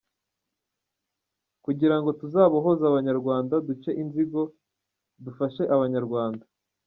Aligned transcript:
kugira 1.63 1.95
ngo 1.99 2.09
tuzabohoze 2.19 2.83
abanyarwanda, 2.87 3.53
duce 3.67 3.89
inzigo, 4.01 4.41
dufashe 5.23 5.63
abanyarwanda 5.75 6.43